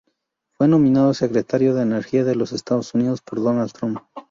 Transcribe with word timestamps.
Fue 0.57 0.67
nominado 0.67 1.13
Secretario 1.13 1.75
de 1.75 1.83
Energía 1.83 2.23
de 2.23 2.33
los 2.33 2.53
Estados 2.53 2.95
Unidos 2.95 3.21
por 3.21 3.37
Donald 3.39 3.69
J. 3.69 3.77
Trump. 3.77 3.99